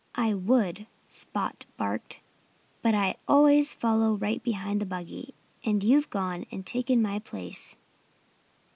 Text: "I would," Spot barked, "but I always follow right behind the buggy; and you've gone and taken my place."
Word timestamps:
"I 0.15 0.33
would," 0.33 0.87
Spot 1.07 1.63
barked, 1.77 2.21
"but 2.81 2.95
I 2.95 3.17
always 3.27 3.75
follow 3.75 4.15
right 4.15 4.41
behind 4.41 4.81
the 4.81 4.85
buggy; 4.87 5.35
and 5.63 5.83
you've 5.83 6.09
gone 6.09 6.47
and 6.51 6.65
taken 6.65 7.03
my 7.03 7.19
place." 7.19 7.77